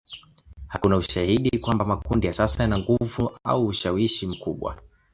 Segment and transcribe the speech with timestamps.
[0.67, 4.77] Hakuna ushahidi kwamba makundi ya sasa yana nguvu au ushawishi mkubwa.